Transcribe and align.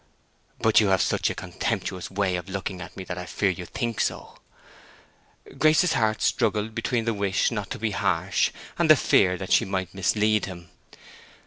"But 0.59 0.79
you 0.79 0.87
have 0.87 0.99
such 1.03 1.29
a 1.29 1.35
contemptuous 1.35 2.09
way 2.09 2.35
of 2.35 2.49
looking 2.49 2.81
at 2.81 2.97
me 2.97 3.03
that 3.03 3.19
I 3.19 3.27
fear 3.27 3.51
you 3.51 3.67
think 3.67 3.99
so." 4.01 4.39
Grace's 5.59 5.93
heart 5.93 6.23
struggled 6.23 6.73
between 6.73 7.05
the 7.05 7.13
wish 7.13 7.51
not 7.51 7.69
to 7.69 7.77
be 7.77 7.91
harsh 7.91 8.49
and 8.79 8.89
the 8.89 8.95
fear 8.95 9.37
that 9.37 9.51
she 9.51 9.63
might 9.63 9.93
mislead 9.93 10.45
him. 10.45 10.69